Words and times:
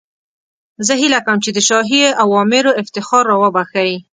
زه 0.85 0.93
هیله 1.01 1.19
کوم 1.25 1.37
چې 1.45 1.51
د 1.53 1.59
شاهي 1.67 2.03
اوامرو 2.23 2.77
افتخار 2.81 3.23
را 3.31 3.35
وبخښئ. 3.41 3.91